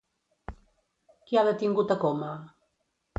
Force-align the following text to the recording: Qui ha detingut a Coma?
Qui 1.27 1.39
ha 1.39 1.43
detingut 1.51 1.93
a 1.97 1.99
Coma? 2.05 2.31